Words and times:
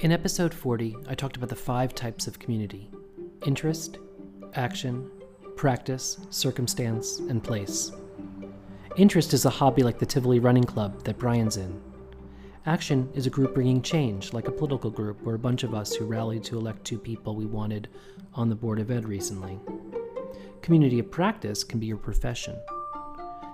In 0.00 0.12
episode 0.12 0.54
40, 0.54 0.96
I 1.08 1.14
talked 1.14 1.36
about 1.36 1.50
the 1.50 1.56
five 1.56 1.94
types 1.94 2.26
of 2.26 2.38
community 2.38 2.90
interest, 3.44 3.98
action, 4.54 5.10
practice, 5.56 6.18
circumstance, 6.30 7.18
and 7.18 7.44
place. 7.44 7.92
Interest 8.96 9.34
is 9.34 9.44
a 9.44 9.50
hobby 9.50 9.82
like 9.82 9.98
the 9.98 10.06
Tivoli 10.06 10.38
Running 10.38 10.64
Club 10.64 11.04
that 11.04 11.18
Brian's 11.18 11.58
in. 11.58 11.78
Action 12.64 13.10
is 13.12 13.26
a 13.26 13.30
group 13.30 13.52
bringing 13.52 13.82
change, 13.82 14.32
like 14.32 14.48
a 14.48 14.52
political 14.52 14.88
group 14.88 15.18
or 15.26 15.34
a 15.34 15.38
bunch 15.38 15.64
of 15.64 15.74
us 15.74 15.94
who 15.94 16.06
rallied 16.06 16.44
to 16.44 16.56
elect 16.56 16.82
two 16.82 16.98
people 16.98 17.36
we 17.36 17.44
wanted 17.44 17.86
on 18.32 18.48
the 18.48 18.54
Board 18.54 18.80
of 18.80 18.90
Ed 18.90 19.06
recently. 19.06 19.60
Community 20.62 20.98
of 20.98 21.10
practice 21.10 21.62
can 21.62 21.78
be 21.78 21.86
your 21.86 21.98
profession. 21.98 22.56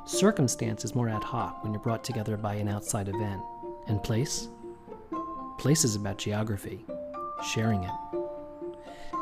Circumstance 0.07 0.85
is 0.85 0.95
more 0.95 1.09
ad 1.09 1.25
hoc 1.25 1.65
when 1.65 1.73
you're 1.73 1.83
brought 1.83 2.05
together 2.05 2.37
by 2.37 2.55
an 2.55 2.69
outside 2.69 3.09
event. 3.09 3.43
And 3.89 4.01
place? 4.01 4.49
Place 5.59 5.85
is 5.85 5.97
about 5.97 6.19
geography, 6.19 6.85
sharing 7.43 7.83
it. 7.83 7.91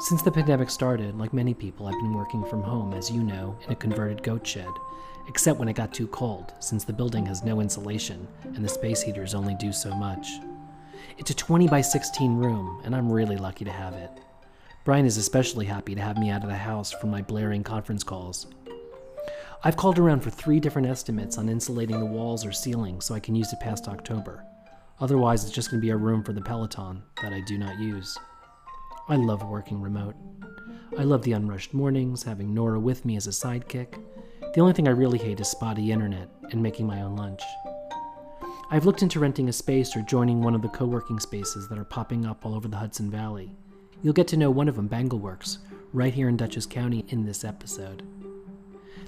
Since 0.00 0.22
the 0.22 0.32
pandemic 0.32 0.68
started, 0.68 1.16
like 1.16 1.32
many 1.32 1.54
people, 1.54 1.86
I've 1.86 2.00
been 2.00 2.12
working 2.12 2.44
from 2.44 2.62
home, 2.62 2.92
as 2.92 3.10
you 3.10 3.22
know, 3.22 3.56
in 3.64 3.72
a 3.72 3.76
converted 3.76 4.22
goat 4.22 4.44
shed, 4.44 4.68
except 5.28 5.58
when 5.58 5.68
it 5.68 5.76
got 5.76 5.94
too 5.94 6.08
cold, 6.08 6.52
since 6.58 6.82
the 6.82 6.92
building 6.92 7.24
has 7.26 7.44
no 7.44 7.60
insulation 7.60 8.26
and 8.42 8.64
the 8.64 8.68
space 8.68 9.00
heaters 9.00 9.32
only 9.32 9.54
do 9.54 9.72
so 9.72 9.94
much. 9.94 10.26
It's 11.18 11.30
a 11.30 11.34
20 11.34 11.68
by 11.68 11.80
16 11.80 12.34
room, 12.36 12.82
and 12.84 12.96
I'm 12.96 13.10
really 13.10 13.36
lucky 13.36 13.64
to 13.64 13.70
have 13.70 13.94
it. 13.94 14.10
Brian 14.84 15.06
is 15.06 15.16
especially 15.16 15.66
happy 15.66 15.94
to 15.94 16.02
have 16.02 16.18
me 16.18 16.30
out 16.30 16.42
of 16.42 16.50
the 16.50 16.56
house 16.56 16.92
for 16.92 17.06
my 17.06 17.22
blaring 17.22 17.62
conference 17.62 18.02
calls. 18.02 18.48
I've 19.62 19.76
called 19.76 20.00
around 20.00 20.20
for 20.20 20.30
three 20.30 20.58
different 20.58 20.88
estimates 20.88 21.38
on 21.38 21.48
insulating 21.48 22.00
the 22.00 22.04
walls 22.04 22.44
or 22.44 22.52
ceiling 22.52 23.00
so 23.00 23.14
I 23.14 23.20
can 23.20 23.36
use 23.36 23.52
it 23.52 23.60
past 23.60 23.88
October. 23.88 24.44
Otherwise, 25.00 25.44
it's 25.44 25.52
just 25.52 25.70
going 25.70 25.80
to 25.80 25.84
be 25.84 25.90
a 25.90 25.96
room 25.96 26.22
for 26.22 26.32
the 26.32 26.40
Peloton 26.40 27.02
that 27.22 27.32
I 27.32 27.40
do 27.40 27.58
not 27.58 27.78
use. 27.78 28.16
I 29.08 29.16
love 29.16 29.42
working 29.42 29.80
remote. 29.80 30.14
I 30.98 31.02
love 31.02 31.22
the 31.22 31.32
unrushed 31.32 31.74
mornings, 31.74 32.22
having 32.22 32.54
Nora 32.54 32.78
with 32.78 33.04
me 33.04 33.16
as 33.16 33.26
a 33.26 33.30
sidekick. 33.30 34.00
The 34.54 34.60
only 34.60 34.72
thing 34.72 34.86
I 34.86 34.92
really 34.92 35.18
hate 35.18 35.40
is 35.40 35.48
spotty 35.48 35.90
internet 35.90 36.28
and 36.52 36.62
making 36.62 36.86
my 36.86 37.02
own 37.02 37.16
lunch. 37.16 37.42
I've 38.70 38.86
looked 38.86 39.02
into 39.02 39.20
renting 39.20 39.48
a 39.48 39.52
space 39.52 39.96
or 39.96 40.02
joining 40.02 40.40
one 40.40 40.54
of 40.54 40.62
the 40.62 40.68
co 40.68 40.86
working 40.86 41.18
spaces 41.18 41.68
that 41.68 41.78
are 41.78 41.84
popping 41.84 42.24
up 42.24 42.46
all 42.46 42.54
over 42.54 42.68
the 42.68 42.76
Hudson 42.76 43.10
Valley. 43.10 43.54
You'll 44.02 44.14
get 44.14 44.28
to 44.28 44.36
know 44.36 44.50
one 44.50 44.68
of 44.68 44.76
them, 44.76 44.88
BangallWorks, 44.88 45.58
right 45.92 46.14
here 46.14 46.28
in 46.28 46.36
Dutchess 46.36 46.66
County 46.66 47.04
in 47.08 47.24
this 47.24 47.44
episode. 47.44 48.02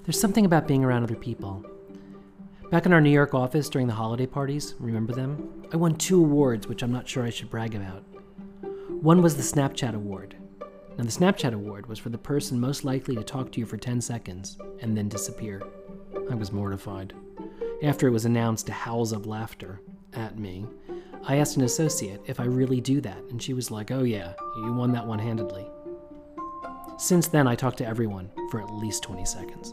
There's 0.04 0.20
something 0.20 0.44
about 0.44 0.68
being 0.68 0.84
around 0.84 1.04
other 1.04 1.16
people. 1.16 1.64
Back 2.70 2.84
in 2.84 2.92
our 2.92 3.00
New 3.00 3.10
York 3.10 3.32
office 3.32 3.68
during 3.68 3.86
the 3.86 3.94
holiday 3.94 4.26
parties, 4.26 4.74
remember 4.80 5.12
them? 5.12 5.62
I 5.72 5.76
won 5.76 5.94
two 5.94 6.20
awards, 6.20 6.66
which 6.66 6.82
I'm 6.82 6.90
not 6.90 7.08
sure 7.08 7.22
I 7.22 7.30
should 7.30 7.48
brag 7.48 7.76
about. 7.76 8.02
One 8.88 9.22
was 9.22 9.36
the 9.36 9.42
Snapchat 9.42 9.94
Award. 9.94 10.34
Now, 10.98 11.04
the 11.04 11.10
Snapchat 11.10 11.54
Award 11.54 11.86
was 11.86 12.00
for 12.00 12.08
the 12.08 12.18
person 12.18 12.58
most 12.58 12.84
likely 12.84 13.14
to 13.14 13.22
talk 13.22 13.52
to 13.52 13.60
you 13.60 13.66
for 13.66 13.76
10 13.76 14.00
seconds 14.00 14.58
and 14.80 14.96
then 14.96 15.08
disappear. 15.08 15.62
I 16.28 16.34
was 16.34 16.50
mortified. 16.50 17.14
After 17.84 18.08
it 18.08 18.12
was 18.12 18.24
announced 18.24 18.66
to 18.66 18.72
howls 18.72 19.12
of 19.12 19.26
laughter 19.26 19.80
at 20.14 20.36
me, 20.36 20.66
I 21.22 21.36
asked 21.36 21.56
an 21.56 21.62
associate 21.62 22.20
if 22.26 22.40
I 22.40 22.46
really 22.46 22.80
do 22.80 23.00
that, 23.02 23.22
and 23.30 23.40
she 23.40 23.54
was 23.54 23.70
like, 23.70 23.92
oh 23.92 24.02
yeah, 24.02 24.32
you 24.56 24.72
won 24.72 24.90
that 24.90 25.06
one 25.06 25.20
handedly. 25.20 25.70
Since 26.98 27.28
then, 27.28 27.46
I 27.46 27.54
talked 27.54 27.78
to 27.78 27.86
everyone 27.86 28.28
for 28.50 28.60
at 28.60 28.74
least 28.74 29.04
20 29.04 29.24
seconds. 29.24 29.72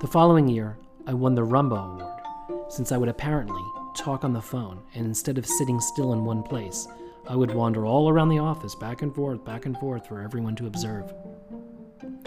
The 0.00 0.08
following 0.08 0.48
year, 0.48 0.76
I 1.08 1.14
won 1.14 1.34
the 1.34 1.40
Roomba 1.40 1.94
Award, 1.94 2.70
since 2.70 2.92
I 2.92 2.98
would 2.98 3.08
apparently 3.08 3.62
talk 3.96 4.24
on 4.24 4.34
the 4.34 4.42
phone, 4.42 4.82
and 4.94 5.06
instead 5.06 5.38
of 5.38 5.46
sitting 5.46 5.80
still 5.80 6.12
in 6.12 6.22
one 6.22 6.42
place, 6.42 6.86
I 7.26 7.34
would 7.34 7.54
wander 7.54 7.86
all 7.86 8.10
around 8.10 8.28
the 8.28 8.40
office, 8.40 8.74
back 8.74 9.00
and 9.00 9.14
forth, 9.14 9.42
back 9.42 9.64
and 9.64 9.74
forth, 9.78 10.06
for 10.06 10.20
everyone 10.20 10.54
to 10.56 10.66
observe. 10.66 11.14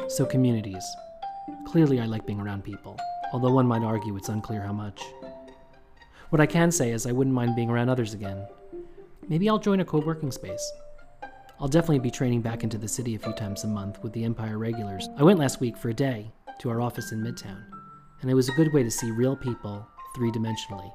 So, 0.07 0.25
communities. 0.25 0.83
Clearly, 1.67 1.99
I 1.99 2.05
like 2.05 2.25
being 2.25 2.41
around 2.41 2.63
people, 2.63 2.97
although 3.31 3.53
one 3.53 3.67
might 3.67 3.83
argue 3.83 4.17
it's 4.17 4.29
unclear 4.29 4.63
how 4.63 4.73
much. 4.73 4.99
What 6.31 6.41
I 6.41 6.47
can 6.47 6.71
say 6.71 6.89
is 6.89 7.05
I 7.05 7.11
wouldn't 7.11 7.35
mind 7.35 7.55
being 7.55 7.69
around 7.69 7.89
others 7.89 8.15
again. 8.15 8.47
Maybe 9.29 9.47
I'll 9.47 9.59
join 9.59 9.81
a 9.81 9.85
co 9.85 9.99
working 9.99 10.31
space. 10.31 10.71
I'll 11.59 11.67
definitely 11.67 11.99
be 11.99 12.09
training 12.09 12.41
back 12.41 12.63
into 12.63 12.79
the 12.79 12.87
city 12.87 13.13
a 13.13 13.19
few 13.19 13.33
times 13.33 13.63
a 13.63 13.67
month 13.67 14.01
with 14.01 14.13
the 14.13 14.23
Empire 14.23 14.57
regulars. 14.57 15.07
I 15.17 15.23
went 15.23 15.37
last 15.37 15.59
week 15.59 15.77
for 15.77 15.89
a 15.89 15.93
day 15.93 16.31
to 16.61 16.71
our 16.71 16.81
office 16.81 17.11
in 17.11 17.21
Midtown, 17.21 17.63
and 18.21 18.29
it 18.29 18.33
was 18.33 18.49
a 18.49 18.53
good 18.53 18.71
way 18.71 18.83
to 18.83 18.91
see 18.91 19.11
real 19.11 19.35
people 19.35 19.87
three 20.15 20.31
dimensionally. 20.31 20.91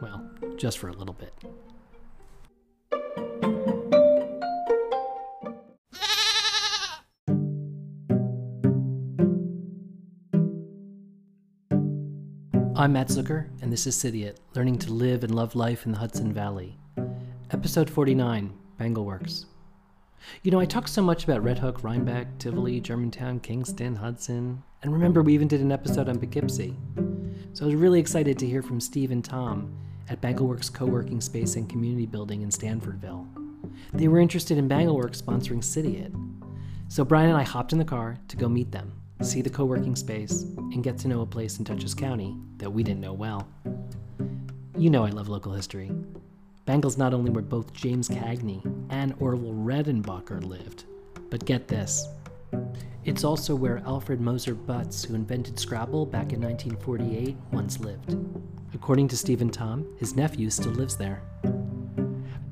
Well, 0.00 0.28
just 0.56 0.78
for 0.78 0.88
a 0.88 0.92
little 0.92 1.14
bit. 1.14 1.34
I'm 12.76 12.94
Matt 12.94 13.08
Zucker, 13.08 13.48
and 13.60 13.70
this 13.70 13.86
is 13.86 13.94
Cidiot, 13.94 14.40
learning 14.54 14.78
to 14.78 14.92
live 14.92 15.22
and 15.22 15.34
love 15.34 15.54
life 15.54 15.84
in 15.84 15.92
the 15.92 15.98
Hudson 15.98 16.32
Valley. 16.32 16.78
Episode 17.50 17.90
49 17.90 18.54
BangallWorks. 18.80 19.44
You 20.42 20.50
know, 20.50 20.60
I 20.60 20.64
talk 20.64 20.88
so 20.88 21.02
much 21.02 21.24
about 21.24 21.42
Red 21.42 21.58
Hook, 21.58 21.82
Rhinebeck, 21.82 22.38
Tivoli, 22.38 22.80
Germantown, 22.80 23.40
Kingston, 23.40 23.96
Hudson, 23.96 24.62
and 24.82 24.92
remember 24.92 25.22
we 25.22 25.34
even 25.34 25.48
did 25.48 25.60
an 25.60 25.72
episode 25.72 26.08
on 26.08 26.18
Poughkeepsie. 26.18 26.76
So 27.52 27.64
I 27.64 27.66
was 27.66 27.74
really 27.74 28.00
excited 28.00 28.38
to 28.38 28.46
hear 28.46 28.62
from 28.62 28.80
Steve 28.80 29.10
and 29.10 29.24
Tom 29.24 29.76
at 30.08 30.20
BangallWorks 30.20 30.72
co-working 30.72 31.20
space 31.20 31.56
and 31.56 31.68
community 31.68 32.06
building 32.06 32.42
in 32.42 32.50
Stanfordville. 32.50 33.26
They 33.92 34.08
were 34.08 34.18
interested 34.18 34.58
in 34.58 34.68
BangallWorks 34.68 35.22
sponsoring 35.22 35.62
Cidiot. 35.62 36.12
So 36.88 37.04
Brian 37.04 37.28
and 37.28 37.38
I 37.38 37.42
hopped 37.42 37.72
in 37.72 37.78
the 37.78 37.84
car 37.84 38.16
to 38.28 38.36
go 38.36 38.48
meet 38.48 38.72
them, 38.72 38.92
see 39.22 39.42
the 39.42 39.50
co-working 39.50 39.96
space, 39.96 40.42
and 40.42 40.82
get 40.82 40.98
to 40.98 41.08
know 41.08 41.20
a 41.20 41.26
place 41.26 41.58
in 41.58 41.64
Dutchess 41.64 41.94
County 41.94 42.36
that 42.58 42.70
we 42.70 42.82
didn't 42.82 43.00
know 43.00 43.12
well. 43.12 43.48
You 44.76 44.90
know 44.90 45.04
I 45.04 45.10
love 45.10 45.28
local 45.28 45.52
history. 45.52 45.90
Bangall's 46.70 46.96
not 46.96 47.12
only 47.12 47.32
where 47.32 47.42
both 47.42 47.72
James 47.72 48.08
Cagney 48.08 48.62
and 48.90 49.12
Orville 49.18 49.54
Redenbacher 49.54 50.40
lived, 50.46 50.84
but 51.28 51.44
get 51.44 51.66
this. 51.66 52.06
It's 53.04 53.24
also 53.24 53.56
where 53.56 53.82
Alfred 53.84 54.20
Mosher 54.20 54.54
Butts, 54.54 55.02
who 55.02 55.16
invented 55.16 55.58
Scrabble 55.58 56.06
back 56.06 56.32
in 56.32 56.40
1948, 56.40 57.36
once 57.50 57.80
lived. 57.80 58.16
According 58.72 59.08
to 59.08 59.16
Stephen 59.16 59.50
Tom, 59.50 59.84
his 59.98 60.14
nephew 60.14 60.48
still 60.48 60.70
lives 60.70 60.96
there. 60.96 61.22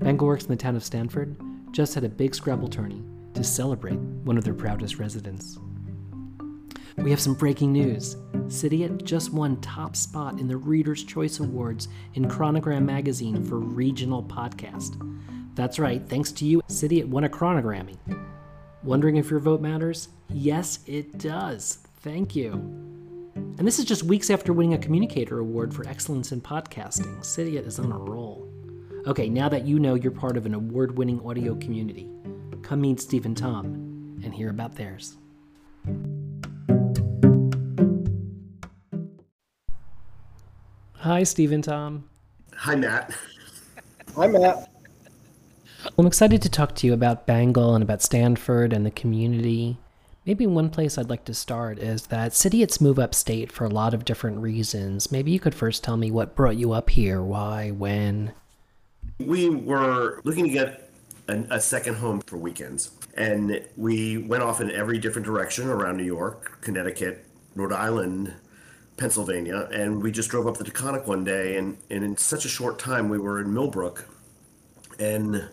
BangallWorks 0.00 0.42
in 0.42 0.48
the 0.48 0.56
town 0.56 0.74
of 0.74 0.82
Stanford 0.82 1.36
just 1.70 1.94
had 1.94 2.02
a 2.02 2.08
big 2.08 2.34
Scrabble 2.34 2.66
tourney 2.66 3.04
to 3.34 3.44
celebrate 3.44 4.00
one 4.00 4.36
of 4.36 4.42
their 4.42 4.52
proudest 4.52 4.98
residents. 4.98 5.60
We 6.98 7.10
have 7.10 7.20
some 7.20 7.34
breaking 7.34 7.72
news. 7.72 8.16
Cidiot 8.48 9.04
just 9.04 9.32
won 9.32 9.60
top 9.60 9.94
spot 9.94 10.40
in 10.40 10.48
the 10.48 10.56
Reader's 10.56 11.04
Choice 11.04 11.38
Awards 11.38 11.88
in 12.14 12.24
Chronogram 12.24 12.84
magazine 12.84 13.44
for 13.44 13.58
regional 13.58 14.22
podcast. 14.22 14.96
That's 15.54 15.78
right, 15.78 16.02
thanks 16.08 16.32
to 16.32 16.44
you, 16.44 16.60
Cidiot 16.66 17.06
won 17.06 17.24
a 17.24 17.28
chronogrammy. 17.28 17.96
Wondering 18.82 19.16
if 19.16 19.30
your 19.30 19.38
vote 19.38 19.60
matters? 19.60 20.08
Yes, 20.28 20.80
it 20.86 21.18
does. 21.18 21.78
Thank 22.00 22.34
you. 22.34 22.52
And 23.34 23.66
this 23.66 23.78
is 23.78 23.84
just 23.84 24.02
weeks 24.02 24.28
after 24.28 24.52
winning 24.52 24.74
a 24.74 24.78
Communicator 24.78 25.38
Award 25.38 25.72
for 25.72 25.86
Excellence 25.86 26.32
in 26.32 26.40
Podcasting. 26.40 27.24
Cidiot 27.24 27.64
is 27.64 27.78
on 27.78 27.92
a 27.92 27.98
roll. 27.98 28.48
Okay, 29.06 29.28
now 29.28 29.48
that 29.48 29.64
you 29.64 29.78
know 29.78 29.94
you're 29.94 30.10
part 30.10 30.36
of 30.36 30.46
an 30.46 30.54
award 30.54 30.98
winning 30.98 31.24
audio 31.24 31.54
community, 31.54 32.10
come 32.62 32.80
meet 32.80 33.00
Steve 33.00 33.24
and 33.24 33.36
Tom 33.36 33.66
and 34.24 34.34
hear 34.34 34.50
about 34.50 34.74
theirs. 34.74 35.16
Hi, 41.00 41.22
Steve 41.22 41.52
and 41.52 41.62
Tom. 41.62 42.08
Hi, 42.56 42.74
Matt. 42.74 43.14
Hi, 44.16 44.26
Matt. 44.26 44.68
I'm 45.96 46.06
excited 46.06 46.42
to 46.42 46.50
talk 46.50 46.74
to 46.74 46.88
you 46.88 46.92
about 46.92 47.24
Bangall 47.24 47.76
and 47.76 47.84
about 47.84 48.02
Stanford 48.02 48.72
and 48.72 48.84
the 48.84 48.90
community. 48.90 49.76
Maybe 50.26 50.44
one 50.44 50.70
place 50.70 50.98
I'd 50.98 51.08
like 51.08 51.24
to 51.26 51.34
start 51.34 51.78
is 51.78 52.06
that 52.08 52.32
Cidiots 52.32 52.80
move 52.80 52.98
upstate 52.98 53.52
for 53.52 53.64
a 53.64 53.68
lot 53.68 53.94
of 53.94 54.04
different 54.04 54.38
reasons. 54.38 55.12
Maybe 55.12 55.30
you 55.30 55.38
could 55.38 55.54
first 55.54 55.84
tell 55.84 55.96
me 55.96 56.10
what 56.10 56.34
brought 56.34 56.56
you 56.56 56.72
up 56.72 56.90
here, 56.90 57.22
why, 57.22 57.70
when. 57.70 58.32
We 59.20 59.50
were 59.50 60.20
looking 60.24 60.46
to 60.46 60.50
get 60.50 60.90
an, 61.28 61.46
a 61.48 61.60
second 61.60 61.94
home 61.94 62.22
for 62.22 62.36
weekends, 62.36 62.90
and 63.14 63.64
we 63.76 64.18
went 64.18 64.42
off 64.42 64.60
in 64.60 64.72
every 64.72 64.98
different 64.98 65.26
direction 65.26 65.68
around 65.68 65.96
New 65.96 66.02
York, 66.02 66.60
Connecticut, 66.60 67.24
Rhode 67.54 67.72
Island, 67.72 68.34
Pennsylvania, 68.98 69.68
and 69.72 70.02
we 70.02 70.10
just 70.10 70.28
drove 70.28 70.46
up 70.46 70.58
the 70.58 70.64
Taconic 70.64 71.06
one 71.06 71.24
day, 71.24 71.56
and, 71.56 71.78
and 71.88 72.04
in 72.04 72.16
such 72.16 72.44
a 72.44 72.48
short 72.48 72.78
time, 72.78 73.08
we 73.08 73.18
were 73.18 73.40
in 73.40 73.54
Millbrook, 73.54 74.06
and 74.98 75.48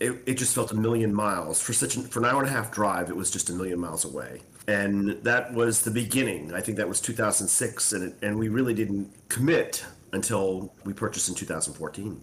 it, 0.00 0.22
it 0.26 0.34
just 0.34 0.54
felt 0.54 0.72
a 0.72 0.74
million 0.74 1.12
miles 1.12 1.60
for 1.60 1.72
such 1.72 1.96
an, 1.96 2.04
for 2.04 2.20
an 2.20 2.24
hour 2.24 2.40
and 2.40 2.48
a 2.48 2.52
half 2.52 2.72
drive. 2.72 3.10
It 3.10 3.16
was 3.16 3.30
just 3.30 3.50
a 3.50 3.52
million 3.52 3.78
miles 3.78 4.04
away, 4.04 4.40
and 4.66 5.10
that 5.22 5.52
was 5.52 5.82
the 5.82 5.90
beginning. 5.90 6.54
I 6.54 6.60
think 6.60 6.78
that 6.78 6.88
was 6.88 7.00
2006, 7.00 7.92
and 7.92 8.04
it, 8.04 8.14
and 8.22 8.38
we 8.38 8.48
really 8.48 8.72
didn't 8.72 9.12
commit 9.28 9.84
until 10.12 10.72
we 10.84 10.92
purchased 10.92 11.28
in 11.28 11.34
2014. 11.34 12.20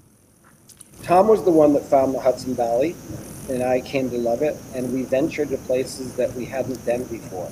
Tom 1.03 1.27
was 1.27 1.43
the 1.43 1.51
one 1.51 1.73
that 1.73 1.83
found 1.83 2.13
the 2.13 2.19
Hudson 2.19 2.53
Valley, 2.53 2.95
and 3.49 3.63
I 3.63 3.81
came 3.81 4.09
to 4.09 4.17
love 4.17 4.41
it. 4.41 4.55
And 4.75 4.93
we 4.93 5.03
ventured 5.03 5.49
to 5.49 5.57
places 5.57 6.15
that 6.15 6.33
we 6.33 6.45
hadn't 6.45 6.83
been 6.85 7.03
before. 7.05 7.51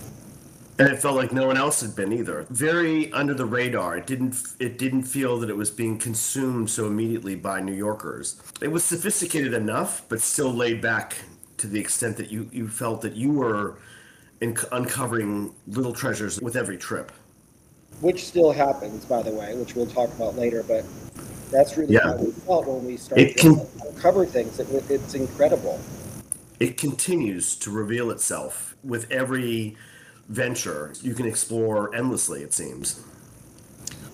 And 0.80 0.90
it 0.90 1.02
felt 1.02 1.16
like 1.16 1.32
no 1.32 1.48
one 1.48 1.58
else 1.58 1.82
had 1.82 1.96
been 1.96 2.14
either. 2.14 2.46
Very 2.52 3.12
under 3.12 3.34
the 3.34 3.46
radar. 3.46 3.98
It 3.98 4.06
didn't. 4.06 4.36
It 4.60 4.78
didn't 4.78 5.04
feel 5.04 5.40
that 5.40 5.50
it 5.50 5.58
was 5.58 5.72
being 5.72 5.98
consumed 5.98 6.70
so 6.70 6.86
immediately 6.86 7.36
by 7.36 7.62
New 7.62 7.74
Yorkers. 7.74 8.40
It 8.62 8.68
was 8.68 8.84
sophisticated 8.84 9.54
enough, 9.54 10.04
but 10.08 10.22
still 10.22 10.54
laid 10.54 10.82
back 10.82 11.18
to 11.58 11.68
the 11.68 11.80
extent 11.80 12.16
that 12.18 12.32
you 12.32 12.48
you 12.52 12.68
felt 12.68 13.02
that 13.02 13.16
you 13.16 13.32
were 13.32 13.80
in, 14.42 14.56
uncovering 14.72 15.52
little 15.66 15.94
treasures 15.94 16.40
with 16.42 16.56
every 16.56 16.78
trip. 16.78 17.12
Which 18.02 18.26
still 18.26 18.52
happens, 18.52 19.04
by 19.06 19.24
the 19.24 19.32
way, 19.32 19.56
which 19.56 19.76
we'll 19.76 19.88
talk 19.88 20.14
about 20.14 20.36
later. 20.36 20.62
But 20.62 20.86
that's 21.50 21.76
really 21.76 21.96
Yeah. 21.96 22.04
how 22.04 22.18
we 22.18 22.32
felt 22.32 22.68
when 22.68 22.86
we 22.86 22.98
started 22.98 23.30
It 23.30 23.38
can- 23.38 23.56
to 23.56 23.68
uncover 23.90 24.28
things. 24.28 24.60
It, 24.60 24.68
it's 24.92 25.16
incredible. 25.16 25.80
It 26.60 26.78
continues 26.78 27.56
to 27.56 27.72
reveal 27.72 28.12
itself 28.12 28.76
with 28.84 29.10
every 29.12 29.76
venture. 30.30 30.94
You 31.02 31.14
can 31.14 31.26
explore 31.26 31.94
endlessly. 31.96 32.44
It 32.44 32.54
seems. 32.54 33.04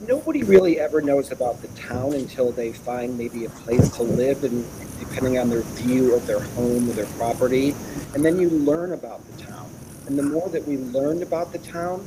Nobody 0.07 0.43
really 0.43 0.79
ever 0.79 1.01
knows 1.01 1.31
about 1.31 1.61
the 1.61 1.69
town 1.69 2.13
until 2.13 2.51
they 2.51 2.73
find 2.73 3.17
maybe 3.17 3.45
a 3.45 3.49
place 3.49 3.89
to 3.95 4.03
live, 4.03 4.43
and 4.43 4.65
depending 4.99 5.37
on 5.37 5.49
their 5.49 5.61
view 5.61 6.13
of 6.13 6.27
their 6.27 6.41
home 6.41 6.89
or 6.89 6.93
their 6.93 7.05
property, 7.17 7.73
and 8.13 8.25
then 8.25 8.39
you 8.39 8.49
learn 8.49 8.91
about 8.91 9.25
the 9.31 9.43
town. 9.43 9.69
And 10.05 10.19
the 10.19 10.23
more 10.23 10.49
that 10.49 10.67
we 10.67 10.77
learned 10.77 11.23
about 11.23 11.53
the 11.53 11.59
town, 11.59 12.05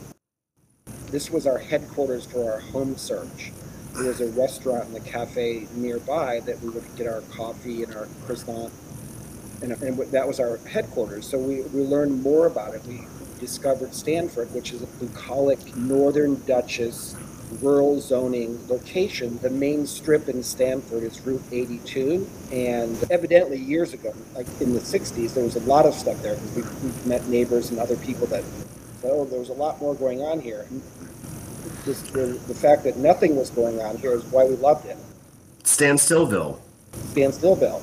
this 1.11 1.31
was 1.31 1.47
our 1.47 1.59
headquarters 1.59 2.27
for 2.27 2.53
our 2.53 2.61
home 2.61 2.97
search. 2.97 3.53
There 3.95 4.09
was 4.09 4.21
a 4.21 4.29
restaurant 4.29 4.89
and 4.89 4.97
a 4.97 5.01
cafe 5.01 5.67
nearby 5.75 6.41
that 6.41 6.61
we 6.61 6.69
would 6.69 6.85
get 6.97 7.07
our 7.07 7.23
coffee 7.23 7.83
and 7.83 7.95
our 7.95 8.09
croissant, 8.27 8.73
and, 9.63 9.73
and 9.73 9.99
that 9.99 10.29
was 10.29 10.39
our 10.39 10.59
headquarters. 10.59 11.27
So 11.27 11.39
we, 11.39 11.63
we 11.63 11.81
learned 11.83 12.23
more 12.23 12.47
about 12.47 12.75
it. 12.75 12.85
We 12.85 13.07
discovered 13.39 13.95
Stanford, 13.95 14.53
which 14.53 14.73
is 14.73 14.83
a 14.83 14.87
bucolic 14.87 15.77
northern 15.77 16.43
Dutchess 16.47 17.17
rural 17.61 18.01
zoning 18.01 18.59
location. 18.69 19.39
The 19.39 19.51
main 19.51 19.87
strip 19.87 20.29
in 20.29 20.43
Stanford 20.43 21.03
is 21.03 21.21
Route 21.25 21.43
82. 21.53 22.29
And 22.53 22.97
evidently, 23.11 23.59
years 23.59 23.93
ago, 23.93 24.15
like 24.35 24.47
in 24.61 24.73
the 24.73 24.81
60s, 24.81 25.35
there 25.35 25.45
was 25.45 25.57
a 25.57 25.61
lot 25.61 25.87
of 25.87 25.95
stuff 25.95 26.21
there 26.23 26.35
because 26.35 26.55
we, 26.83 26.91
we 26.91 27.09
met 27.09 27.27
neighbors 27.29 27.71
and 27.71 27.79
other 27.79 27.97
people 27.97 28.27
that 28.29 28.43
said, 29.01 29.11
oh, 29.13 29.25
there 29.25 29.39
was 29.39 29.49
a 29.49 29.55
lot 29.55 29.81
more 29.81 29.95
going 29.95 30.23
on 30.23 30.41
here. 30.41 30.67
This, 31.85 32.03
the, 32.03 32.41
the 32.49 32.55
fact 32.55 32.85
that 32.85 32.97
nothing 32.97 33.37
was 33.37 33.51
going 33.51 33.81
on 33.81 33.97
here 33.99 34.13
is 34.13 34.25
why 34.25 34.45
we 34.45 34.57
loved 34.57 34.87
it. 34.87 34.97
Stand 37.11 37.33
Stillville. 37.33 37.83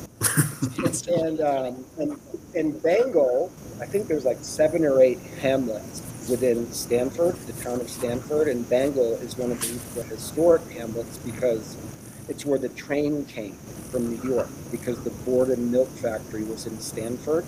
And, 0.77 1.41
um, 1.41 1.85
and 1.99 2.19
in 2.55 2.79
Bangall, 2.79 3.51
I 3.79 3.85
think 3.85 4.07
there's 4.07 4.25
like 4.25 4.37
seven 4.41 4.85
or 4.85 5.01
eight 5.01 5.19
hamlets 5.41 6.01
within 6.29 6.71
Stanford, 6.71 7.35
the 7.47 7.53
town 7.63 7.81
of 7.81 7.89
Stanford, 7.89 8.47
and 8.47 8.67
Bangall 8.69 9.13
is 9.15 9.37
one 9.37 9.51
of 9.51 9.61
the, 9.61 10.01
the 10.01 10.03
historic 10.07 10.61
hamlets 10.71 11.17
because 11.17 11.77
it's 12.29 12.45
where 12.45 12.57
the 12.57 12.69
train 12.69 13.25
came 13.25 13.55
from 13.91 14.09
New 14.09 14.29
York 14.29 14.47
because 14.71 15.03
the 15.03 15.09
Borden 15.09 15.71
Milk 15.71 15.89
Factory 15.89 16.43
was 16.43 16.65
in 16.65 16.79
Stanford. 16.79 17.45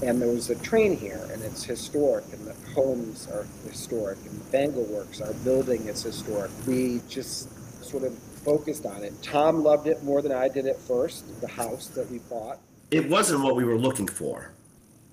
And 0.00 0.22
there 0.22 0.28
was 0.28 0.48
a 0.48 0.54
train 0.54 0.96
here, 0.96 1.28
and 1.32 1.42
it's 1.42 1.64
historic, 1.64 2.24
and 2.32 2.46
the 2.46 2.54
homes 2.72 3.26
are 3.32 3.44
historic, 3.68 4.18
and 4.26 4.52
Bangall 4.52 4.84
Works, 4.84 5.20
our 5.20 5.32
building 5.34 5.88
is 5.88 6.04
historic. 6.04 6.52
We 6.68 7.00
just 7.08 7.48
sort 7.88 8.04
of 8.04 8.16
focused 8.18 8.86
on 8.86 9.02
it. 9.02 9.12
Tom 9.22 9.62
loved 9.62 9.86
it 9.86 10.02
more 10.02 10.22
than 10.22 10.32
I 10.32 10.48
did 10.48 10.66
at 10.66 10.78
first, 10.78 11.40
the 11.40 11.48
house 11.48 11.88
that 11.88 12.10
we 12.10 12.18
bought. 12.18 12.58
It 12.90 13.08
wasn't 13.08 13.42
what 13.42 13.56
we 13.56 13.64
were 13.64 13.78
looking 13.78 14.06
for. 14.06 14.52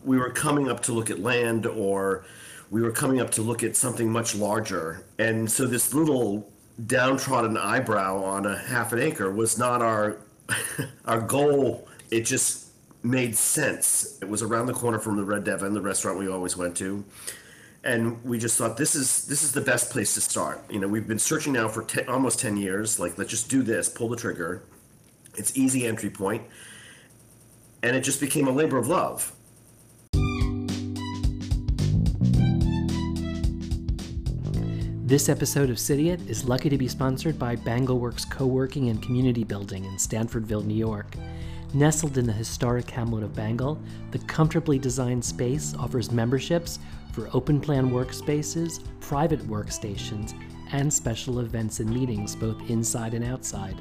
We 0.03 0.17
were 0.17 0.29
coming 0.29 0.69
up 0.69 0.81
to 0.83 0.93
look 0.93 1.09
at 1.09 1.19
land, 1.19 1.65
or 1.65 2.25
we 2.69 2.81
were 2.81 2.91
coming 2.91 3.19
up 3.19 3.31
to 3.31 3.41
look 3.41 3.63
at 3.63 3.75
something 3.75 4.11
much 4.11 4.35
larger. 4.35 5.05
And 5.19 5.49
so 5.49 5.65
this 5.65 5.93
little 5.93 6.49
downtrodden 6.87 7.57
eyebrow 7.57 8.21
on 8.21 8.45
a 8.45 8.57
half 8.57 8.91
an 8.93 8.99
acre 8.99 9.31
was 9.31 9.57
not 9.57 9.81
our 9.81 10.17
our 11.05 11.21
goal. 11.21 11.87
It 12.11 12.21
just 12.21 12.67
made 13.03 13.35
sense. 13.35 14.19
It 14.21 14.27
was 14.27 14.41
around 14.41 14.67
the 14.67 14.73
corner 14.73 14.99
from 14.99 15.15
the 15.15 15.23
Red 15.23 15.43
Devon, 15.43 15.73
the 15.73 15.81
restaurant 15.81 16.19
we 16.19 16.27
always 16.27 16.57
went 16.57 16.75
to. 16.77 17.03
And 17.85 18.23
we 18.23 18.39
just 18.39 18.57
thought 18.57 18.77
this 18.77 18.95
is 18.95 19.27
this 19.27 19.43
is 19.43 19.51
the 19.51 19.61
best 19.61 19.91
place 19.91 20.15
to 20.15 20.21
start. 20.21 20.59
You 20.71 20.79
know, 20.79 20.87
we've 20.87 21.07
been 21.07 21.19
searching 21.19 21.53
now 21.53 21.67
for 21.67 21.85
almost 22.07 22.39
10 22.39 22.57
years. 22.57 22.99
Like, 22.99 23.15
let's 23.19 23.29
just 23.29 23.47
do 23.47 23.61
this, 23.61 23.87
pull 23.87 24.09
the 24.09 24.15
trigger. 24.15 24.63
It's 25.37 25.55
easy 25.55 25.85
entry. 25.85 26.11
And 27.83 27.95
it 27.95 28.01
just 28.01 28.19
became 28.19 28.47
a 28.47 28.51
labor 28.51 28.79
of 28.79 28.87
love. 28.87 29.31
This 35.05 35.29
episode 35.29 35.69
of 35.69 35.77
Cidiot 35.77 36.27
is 36.27 36.45
lucky 36.45 36.69
to 36.69 36.79
be 36.79 36.87
sponsored 36.87 37.37
by 37.37 37.55
BangallWorks 37.55 38.27
Co-working 38.31 38.89
and 38.89 38.99
Community 39.03 39.43
Building 39.43 39.85
in 39.85 39.91
Stanfordville, 39.97 40.65
New 40.65 40.73
York. 40.73 41.13
Nestled 41.75 42.17
in 42.17 42.25
the 42.25 42.33
historic 42.33 42.89
hamlet 42.89 43.23
of 43.23 43.35
Bangall, 43.35 43.77
the 44.09 44.19
comfortably 44.19 44.79
designed 44.79 45.23
space 45.23 45.75
offers 45.77 46.09
memberships 46.09 46.79
for 47.15 47.29
open 47.33 47.61
plan 47.61 47.89
workspaces, 47.89 48.83
private 48.99 49.39
workstations, 49.47 50.33
and 50.73 50.93
special 50.93 51.39
events 51.39 51.79
and 51.79 51.89
meetings 51.89 52.35
both 52.35 52.69
inside 52.69 53.13
and 53.13 53.23
outside. 53.23 53.77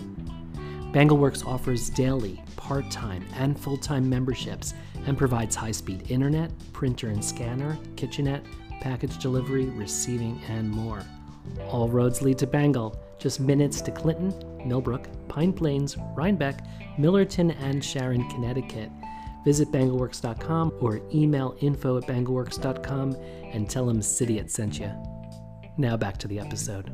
BangallWorks 0.92 1.44
offers 1.44 1.90
daily, 1.90 2.40
part 2.54 2.88
time, 2.92 3.26
and 3.34 3.58
full 3.58 3.76
time 3.76 4.08
memberships 4.08 4.74
and 5.06 5.18
provides 5.18 5.56
high 5.56 5.72
speed 5.72 6.08
internet, 6.08 6.52
printer 6.72 7.08
and 7.08 7.22
scanner, 7.22 7.76
kitchenette, 7.96 8.44
package 8.80 9.18
delivery, 9.18 9.66
receiving, 9.66 10.40
and 10.48 10.70
more. 10.70 11.02
All 11.68 11.88
roads 11.88 12.22
lead 12.22 12.38
to 12.38 12.46
Bangall, 12.46 12.96
just 13.18 13.40
minutes 13.40 13.80
to 13.80 13.90
Clinton, 13.90 14.32
Millbrook, 14.64 15.08
Pine 15.26 15.52
Plains, 15.52 15.96
Rhinebeck, 16.14 16.64
Millerton, 16.96 17.56
and 17.60 17.84
Sharon, 17.84 18.28
Connecticut. 18.30 18.90
Visit 19.44 19.70
bangallworks.com 19.70 20.72
or 20.80 21.00
email 21.14 21.56
info 21.60 21.98
at 21.98 22.04
bangallworks.com 22.04 23.16
and 23.52 23.68
tell 23.68 23.86
them 23.86 24.00
Cidiot 24.00 24.50
sent 24.50 24.78
you. 24.78 24.90
Now 25.76 25.96
back 25.96 26.18
to 26.18 26.28
the 26.28 26.38
episode. 26.38 26.90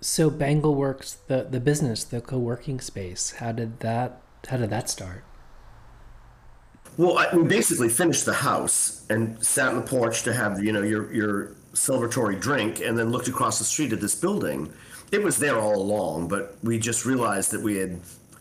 So 0.00 0.30
BangallWorks, 0.30 1.16
the 1.26 1.46
the 1.50 1.60
business, 1.60 2.04
the 2.04 2.20
co-working 2.20 2.80
space, 2.80 3.32
how 3.32 3.52
did 3.52 3.80
that 3.80 4.20
how 4.48 4.56
did 4.56 4.70
that 4.70 4.88
start? 4.88 5.24
Well, 6.96 7.18
I, 7.18 7.34
we 7.36 7.44
basically 7.44 7.88
finished 7.88 8.24
the 8.24 8.34
house 8.34 9.06
and 9.10 9.44
sat 9.44 9.68
on 9.68 9.76
the 9.76 9.82
porch 9.82 10.22
to 10.24 10.32
have 10.32 10.62
you 10.62 10.72
know 10.72 10.82
your 10.82 11.12
your 11.12 11.56
celebratory 11.74 12.40
drink, 12.40 12.80
and 12.80 12.98
then 12.98 13.10
looked 13.10 13.28
across 13.28 13.58
the 13.58 13.64
street 13.64 13.92
at 13.92 14.00
this 14.00 14.14
building. 14.14 14.72
It 15.10 15.22
was 15.22 15.38
there 15.38 15.58
all 15.58 15.76
along, 15.76 16.28
but 16.28 16.56
we 16.62 16.78
just 16.78 17.06
realized 17.06 17.50
that 17.52 17.62
we 17.62 17.76
had 17.76 18.00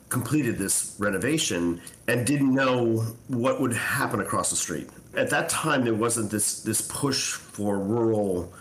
completed 0.10 0.58
this 0.58 0.96
renovation 1.00 1.82
and 2.08 2.26
didn't 2.26 2.54
know 2.54 3.06
what 3.28 3.60
would 3.60 3.74
happen 3.74 4.20
across 4.22 4.50
the 4.50 4.56
street. 4.56 4.90
At 5.16 5.30
that 5.32 5.50
time, 5.50 5.84
there 5.84 5.94
wasn't 5.94 6.32
this 6.32 6.62
this 6.62 6.82
push 6.82 7.34
for 7.34 7.80
rural 7.80 8.54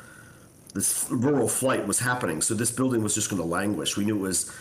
this 0.75 1.07
rural 1.11 1.49
flight 1.49 1.87
was 1.87 1.99
happening. 1.99 2.43
So 2.43 2.55
this 2.55 2.71
building 2.71 3.03
was 3.03 3.15
just 3.15 3.31
going 3.31 3.41
to 3.41 3.49
languish. 3.49 3.97
We 3.97 4.05
knew 4.05 4.17
it 4.17 4.21
was 4.21 4.53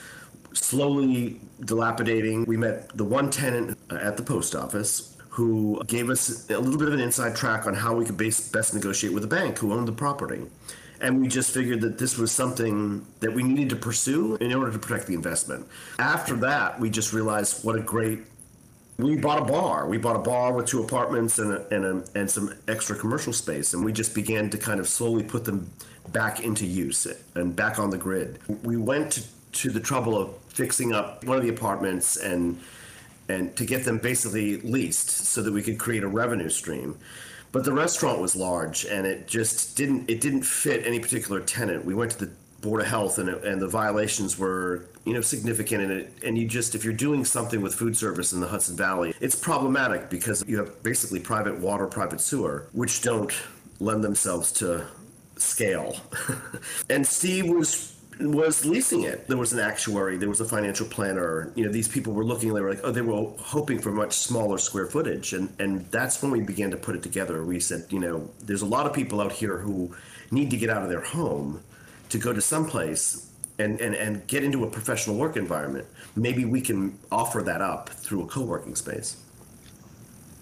slowly 0.54 1.42
dilapidating. 1.64 2.46
We 2.46 2.58
met 2.58 2.96
the 2.98 3.04
one 3.04 3.30
tenant 3.30 3.78
uh, 3.92 3.96
at 3.96 4.18
the 4.18 4.24
post 4.24 4.56
office 4.56 5.16
who 5.30 5.82
gave 5.86 6.10
us 6.10 6.50
a 6.50 6.58
little 6.58 6.80
bit 6.80 6.88
of 6.88 6.94
an 6.94 7.02
inside 7.02 7.36
track 7.36 7.68
on 7.68 7.74
how 7.74 7.94
we 7.94 8.06
could 8.06 8.16
base, 8.16 8.48
best 8.50 8.74
negotiate 8.74 9.14
with 9.14 9.22
the 9.22 9.28
bank 9.28 9.58
who 9.58 9.74
owned 9.74 9.88
the 9.88 9.92
property. 9.92 10.42
And 11.02 11.22
we 11.22 11.28
just 11.28 11.54
figured 11.54 11.82
that 11.82 11.98
this 11.98 12.18
was 12.18 12.32
something 12.32 13.06
that 13.20 13.34
we 13.34 13.44
needed 13.44 13.70
to 13.72 13.76
pursue 13.76 14.36
in 14.36 14.54
order 14.54 14.72
to 14.72 14.80
protect 14.80 15.08
the 15.08 15.14
investment. 15.14 15.68
After 16.00 16.36
that, 16.38 16.80
we 16.80 16.90
just 16.90 17.14
realized 17.14 17.64
what 17.66 17.76
a 17.76 17.82
great 17.82 18.20
we 18.98 19.18
bought 19.18 19.42
a 19.42 19.46
bar. 19.46 19.88
We 19.88 19.98
bought 19.98 20.16
a 20.16 20.20
bar 20.20 20.54
with 20.54 20.68
two 20.68 20.82
apartments 20.82 21.38
and 21.40 21.52
a, 21.52 21.68
and 21.74 21.86
a, 21.86 22.20
and 22.20 22.32
some 22.32 22.54
extra 22.68 22.96
commercial 22.96 23.34
space, 23.34 23.74
and 23.74 23.84
we 23.84 23.92
just 23.92 24.16
began 24.16 24.50
to 24.52 24.58
kind 24.58 24.80
of 24.80 24.88
slowly 24.88 25.24
put 25.24 25.44
them 25.44 25.70
back 26.14 26.40
into 26.40 26.66
use 26.66 27.08
and 27.36 27.56
back 27.56 27.78
on 27.78 27.90
the 27.90 27.98
grid. 27.98 28.40
We 28.64 28.78
went 28.78 29.12
to, 29.14 29.24
to 29.54 29.70
the 29.70 29.80
trouble 29.80 30.18
of 30.18 30.38
fixing 30.50 30.94
up 30.94 31.26
one 31.26 31.38
of 31.38 31.44
the 31.44 31.50
apartments 31.50 32.18
and 32.18 32.60
and 33.28 33.56
to 33.56 33.66
get 33.66 33.84
them 33.84 33.98
basically 33.98 34.62
leased 34.62 35.10
so 35.10 35.42
that 35.42 35.52
we 35.52 35.64
could 35.64 35.80
create 35.80 36.04
a 36.04 36.08
revenue 36.08 36.50
stream. 36.50 36.96
But 37.56 37.64
the 37.64 37.72
restaurant 37.72 38.20
was 38.20 38.36
large, 38.36 38.84
and 38.84 39.08
it 39.08 39.30
just 39.30 39.78
didn't 39.78 40.10
it 40.10 40.20
didn't 40.20 40.44
fit 40.44 40.86
any 40.86 41.00
particular 41.00 41.40
tenant. 41.40 41.86
We 41.86 41.96
went 41.96 42.12
to 42.12 42.26
the 42.26 42.32
board 42.60 42.82
of 42.82 42.88
health, 42.88 43.18
and 43.18 43.30
it, 43.30 43.46
and 43.46 43.62
the 43.62 43.68
violations 43.70 44.38
were 44.38 44.90
you 45.06 45.14
know 45.14 45.22
significant. 45.22 45.84
And 45.84 45.92
it, 45.94 46.14
and 46.22 46.38
you 46.38 46.50
just 46.50 46.76
if 46.76 46.84
you're 46.84 46.92
doing 46.92 47.24
something 47.24 47.62
with 47.62 47.74
food 47.74 47.96
service 47.96 48.34
in 48.34 48.42
the 48.42 48.48
Hudson 48.48 48.76
Valley, 48.76 49.14
it's 49.22 49.36
problematic 49.36 50.10
because 50.10 50.44
you 50.46 50.58
have 50.58 50.84
basically 50.84 51.22
private 51.22 51.58
water, 51.58 51.88
private 51.88 52.20
sewer, 52.20 52.68
which 52.74 53.02
don't 53.02 53.32
lend 53.80 54.04
themselves 54.04 54.52
to 54.52 54.86
scale. 55.38 55.96
and 56.90 57.08
Steve 57.08 57.48
was 57.48 57.95
was 58.20 58.66
leasing 58.66 59.04
it. 59.04 59.28
There 59.28 59.38
was 59.38 59.54
an 59.54 59.60
actuary, 59.60 60.18
there 60.18 60.30
was 60.30 60.42
a 60.42 60.46
financial 60.46 60.88
planner. 60.88 61.52
You 61.56 61.66
know, 61.66 61.72
these 61.72 61.88
people 61.88 62.14
were 62.14 62.24
looking. 62.24 62.54
They 62.54 62.62
were 62.62 62.70
like, 62.70 62.82
oh, 62.84 62.92
they 62.92 63.02
were 63.02 63.32
hoping 63.38 63.80
for 63.80 63.92
much 63.92 64.14
smaller 64.14 64.58
square 64.58 64.88
footage, 64.88 65.34
and 65.34 65.50
and 65.60 65.86
that's 65.92 66.22
when 66.22 66.32
we 66.32 66.42
began 66.42 66.72
to 66.72 66.78
put 66.78 66.96
it 66.96 67.04
together. 67.04 67.44
We 67.44 67.60
said, 67.60 67.86
you 67.90 68.00
know, 68.00 68.30
there's 68.42 68.62
a 68.62 68.66
lot 68.66 68.86
of 68.86 68.94
people 68.94 69.22
out 69.22 69.32
here 69.32 69.58
who 69.58 69.96
need 70.32 70.50
to 70.52 70.58
get 70.58 70.70
out 70.70 70.84
of 70.84 70.90
their 70.90 71.02
home 71.02 71.62
to 72.10 72.18
go 72.18 72.34
to 72.34 72.42
someplace 72.42 73.32
and, 73.60 73.80
and, 73.80 73.96
and 73.96 74.28
get 74.28 74.44
into 74.44 74.64
a 74.64 74.70
professional 74.70 75.16
work 75.16 75.38
environment. 75.38 75.88
Maybe 76.16 76.46
we 76.46 76.62
can 76.62 76.98
offer 77.12 77.42
that 77.44 77.62
up 77.62 77.90
through 77.90 78.24
a 78.24 78.28
co-working 78.28 78.76
space. 78.76 79.18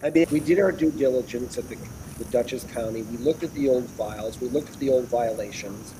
I 0.03 0.09
mean, 0.09 0.25
we 0.31 0.39
did 0.39 0.59
our 0.59 0.71
due 0.71 0.91
diligence 0.91 1.57
at 1.57 1.69
the, 1.69 1.77
the 2.17 2.25
Dutchess 2.25 2.65
County. 2.65 3.03
We 3.03 3.17
looked 3.17 3.43
at 3.43 3.53
the 3.53 3.69
old 3.69 3.87
files. 3.87 4.41
We 4.41 4.49
looked 4.49 4.71
at 4.71 4.79
the 4.79 4.89
old 4.89 5.05
violations, 5.05 5.93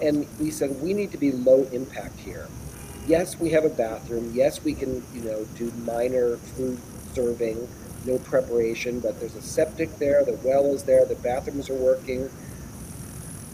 and 0.00 0.26
we 0.38 0.50
said 0.50 0.80
we 0.82 0.92
need 0.92 1.12
to 1.12 1.18
be 1.18 1.32
low 1.32 1.64
impact 1.72 2.18
here. 2.20 2.48
Yes, 3.06 3.38
we 3.38 3.50
have 3.50 3.64
a 3.64 3.70
bathroom. 3.70 4.32
Yes, 4.34 4.64
we 4.64 4.74
can, 4.74 5.04
you 5.14 5.22
know, 5.22 5.44
do 5.56 5.70
minor 5.84 6.36
food 6.36 6.80
serving, 7.14 7.68
no 8.04 8.18
preparation, 8.18 9.00
but 9.00 9.18
there's 9.20 9.36
a 9.36 9.42
septic 9.42 9.98
there. 9.98 10.24
The 10.24 10.38
well 10.44 10.66
is 10.74 10.82
there. 10.82 11.04
The 11.04 11.14
bathrooms 11.16 11.70
are 11.70 11.74
working 11.74 12.28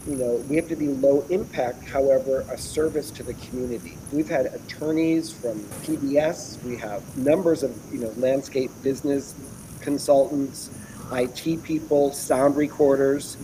you 0.07 0.17
know, 0.17 0.35
we 0.49 0.57
have 0.57 0.67
to 0.67 0.75
be 0.75 0.87
low 0.87 1.25
impact, 1.29 1.87
however, 1.87 2.41
a 2.51 2.57
service 2.57 3.09
to 3.11 3.23
the 3.23 3.33
community. 3.35 3.97
We've 4.11 4.27
had 4.27 4.47
attorneys 4.47 5.31
from 5.31 5.61
PBS, 5.83 6.61
we 6.63 6.75
have 6.77 7.17
numbers 7.17 7.63
of, 7.63 7.77
you 7.91 7.99
know, 7.99 8.13
landscape 8.17 8.71
business 8.81 9.33
consultants, 9.79 10.69
IT 11.11 11.63
people, 11.63 12.11
sound 12.11 12.57
recorders. 12.57 13.37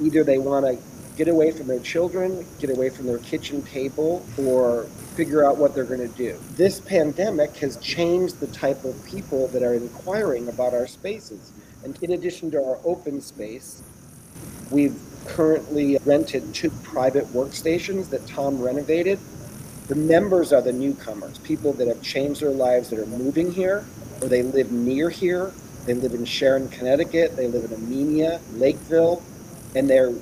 Either 0.00 0.22
they 0.22 0.38
want 0.38 0.66
to 0.66 0.78
get 1.16 1.28
away 1.28 1.50
from 1.50 1.66
their 1.66 1.80
children, 1.80 2.46
get 2.58 2.70
away 2.70 2.90
from 2.90 3.06
their 3.06 3.18
kitchen 3.18 3.62
table, 3.62 4.24
or 4.38 4.84
figure 5.14 5.44
out 5.44 5.56
what 5.56 5.74
they're 5.74 5.84
going 5.84 6.00
to 6.00 6.16
do. 6.16 6.38
This 6.52 6.78
pandemic 6.78 7.56
has 7.56 7.78
changed 7.78 8.38
the 8.38 8.46
type 8.48 8.84
of 8.84 9.02
people 9.06 9.48
that 9.48 9.62
are 9.62 9.74
inquiring 9.74 10.48
about 10.48 10.74
our 10.74 10.86
spaces. 10.86 11.52
And 11.84 11.98
in 12.02 12.12
addition 12.12 12.50
to 12.50 12.58
our 12.58 12.78
open 12.84 13.20
space, 13.22 13.82
we've 14.70 14.96
currently 15.26 15.98
rented 16.04 16.54
two 16.54 16.70
private 16.82 17.24
workstations 17.28 18.10
that 18.10 18.26
Tom 18.26 18.60
renovated. 18.60 19.18
The 19.88 19.94
members 19.94 20.52
are 20.52 20.60
the 20.60 20.72
newcomers, 20.72 21.38
people 21.38 21.72
that 21.74 21.88
have 21.88 22.02
changed 22.02 22.42
their 22.42 22.50
lives 22.50 22.90
that 22.90 22.98
are 22.98 23.06
moving 23.06 23.52
here, 23.52 23.86
or 24.20 24.28
they 24.28 24.42
live 24.42 24.70
near 24.70 25.08
here. 25.08 25.52
They 25.86 25.94
live 25.94 26.12
in 26.12 26.24
Sharon, 26.24 26.68
Connecticut. 26.68 27.36
They 27.36 27.46
live 27.46 27.70
in 27.70 27.78
Amenia, 27.78 28.40
Lakeville, 28.54 29.22
and 29.76 29.88
they're 29.88 30.12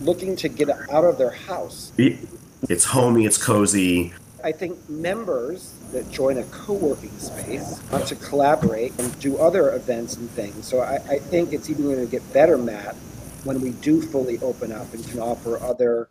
looking 0.00 0.36
to 0.36 0.48
get 0.48 0.70
out 0.70 1.04
of 1.04 1.18
their 1.18 1.30
house. 1.30 1.92
It's 1.96 2.84
homey, 2.84 3.26
it's 3.26 3.38
cozy. 3.38 4.12
I 4.42 4.52
think 4.52 4.88
members 4.88 5.74
that 5.92 6.10
join 6.10 6.38
a 6.38 6.44
co-working 6.44 7.16
space 7.18 7.80
want 7.90 8.06
to 8.06 8.16
collaborate 8.16 8.98
and 9.00 9.18
do 9.18 9.38
other 9.38 9.74
events 9.74 10.16
and 10.16 10.30
things. 10.30 10.66
So 10.66 10.80
I, 10.80 10.96
I 11.08 11.18
think 11.18 11.52
it's 11.52 11.68
even 11.70 11.84
going 11.84 12.04
to 12.04 12.06
get 12.10 12.32
better, 12.32 12.56
Matt, 12.56 12.94
when 13.44 13.60
we 13.60 13.70
do 13.70 14.00
fully 14.02 14.38
open 14.38 14.72
up 14.72 14.92
and 14.94 15.06
can 15.08 15.20
offer 15.20 15.60
other 15.60 16.10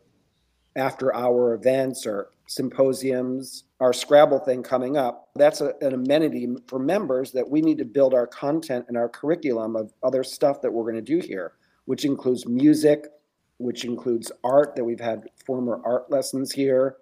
after 0.76 1.16
hour 1.16 1.54
events 1.54 2.06
or 2.06 2.30
symposiums, 2.48 3.64
our 3.80 3.94
Scrabble 3.94 4.40
thing 4.40 4.64
coming 4.64 4.98
up, 4.98 5.30
that's 5.36 5.62
a, 5.62 5.74
an 5.82 5.94
amenity 5.94 6.48
for 6.68 6.80
members 6.80 7.32
that 7.32 7.50
we 7.50 7.62
need 7.62 7.78
to 7.78 7.86
build 7.86 8.14
our 8.14 8.28
content 8.28 8.86
and 8.88 8.98
our 8.98 9.10
curriculum 9.10 9.76
of 9.76 9.94
other 10.04 10.24
stuff 10.24 10.62
that 10.62 10.72
we're 10.72 10.84
going 10.84 10.96
to 10.96 11.02
do 11.02 11.26
here, 11.26 11.54
which 11.86 12.06
includes 12.06 12.46
music, 12.46 13.08
which 13.58 13.86
includes 13.86 14.32
art 14.44 14.76
that 14.76 14.84
we've 14.84 15.00
had 15.00 15.30
former 15.46 15.82
art 15.86 16.10
lessons 16.10 16.52
here 16.52 16.98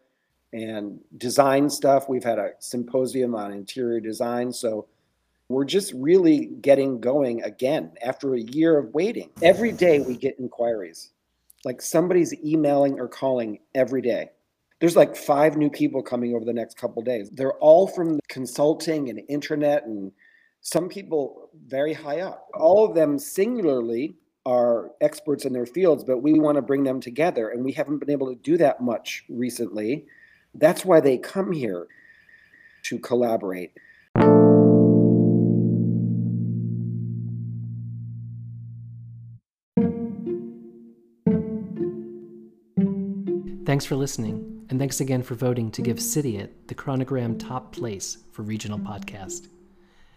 and 0.54 1.00
design 1.18 1.70
stuff. 1.70 2.08
We've 2.08 2.24
had 2.24 2.40
a 2.40 2.52
symposium 2.60 3.34
on 3.36 3.52
interior 3.52 4.00
design. 4.00 4.54
So 4.54 4.88
we're 5.50 5.66
just 5.66 5.94
really 5.94 6.46
getting 6.62 7.00
going 7.00 7.44
again 7.44 7.92
after 8.04 8.36
a 8.36 8.40
year 8.42 8.78
of 8.78 8.94
waiting. 8.94 9.30
Every 9.42 9.72
day 9.72 10.00
we 10.00 10.16
get 10.16 10.40
inquiries. 10.40 11.12
Like 11.66 11.82
somebody's 11.82 12.34
emailing 12.44 13.00
or 13.00 13.08
calling 13.08 13.60
every 13.74 14.02
day. 14.02 14.30
There's 14.80 14.96
like 14.96 15.16
five 15.16 15.58
new 15.58 15.70
people 15.70 16.04
coming 16.04 16.36
over 16.36 16.46
the 16.46 16.54
next 16.54 16.78
couple 16.78 17.02
days. 17.02 17.30
They're 17.30 17.54
all 17.54 17.88
from 17.88 18.20
consulting 18.28 19.10
and 19.10 19.22
internet 19.30 19.86
and 19.86 20.12
some 20.62 20.88
people 20.88 21.50
very 21.68 21.94
high 21.94 22.22
up. 22.22 22.48
All 22.56 22.86
of 22.86 22.96
them 22.96 23.18
singularly 23.20 24.16
are 24.46 24.92
experts 25.00 25.46
in 25.46 25.54
their 25.54 25.66
fields, 25.66 26.04
but 26.04 26.20
we 26.20 26.34
want 26.34 26.58
to 26.58 26.62
bring 26.62 26.84
them 26.84 27.00
together 27.00 27.50
and 27.50 27.64
we 27.64 27.72
haven't 27.72 28.00
been 28.00 28.10
able 28.10 28.28
to 28.28 28.36
do 28.36 28.58
that 28.58 28.82
much 28.82 29.24
recently. 29.30 30.06
That's 30.54 30.84
why 30.84 31.00
they 31.00 31.18
come 31.18 31.52
here 31.52 31.88
to 32.84 33.00
collaborate. 33.00 33.72
Thanks 43.66 43.86
for 43.86 43.96
listening, 43.96 44.66
and 44.70 44.78
thanks 44.78 45.00
again 45.00 45.24
for 45.24 45.34
voting 45.36 45.72
to 45.72 45.82
give 45.82 46.00
Cidiot 46.00 46.68
the 46.68 46.76
Chronogram 46.76 47.40
top 47.40 47.72
place 47.72 48.20
for 48.32 48.44
regional 48.44 48.78
podcast. 48.78 49.48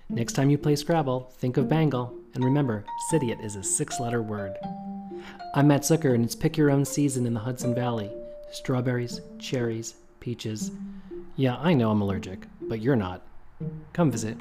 Next 0.09 0.35
time 0.35 0.51
you 0.51 0.59
play 0.59 0.77
Scrabble, 0.77 1.33
think 1.39 1.57
of 1.57 1.69
Bangall, 1.69 2.15
and 2.35 2.45
remember, 2.45 2.85
Cidiot 3.11 3.41
is 3.41 3.57
a 3.57 3.65
six 3.65 3.99
letter 3.99 4.23
word. 4.23 4.57
I'm 5.53 5.67
Matt 5.67 5.83
Zucker, 5.83 6.15
and 6.15 6.25
it's 6.25 6.37
pick 6.37 6.57
your 6.57 6.71
own 6.71 6.85
season 6.85 7.27
in 7.27 7.35
the 7.35 7.41
Hudson 7.41 7.75
Valley 7.75 8.11
strawberries, 8.53 9.21
cherries, 9.41 9.97
peaches. 10.21 10.71
Yeah, 11.35 11.57
I 11.57 11.75
know 11.75 11.91
I'm 11.91 12.01
allergic, 12.01 12.47
but 12.63 12.81
you're 12.81 12.95
not. 12.95 13.23
Come 13.93 14.13
visit. 14.13 14.39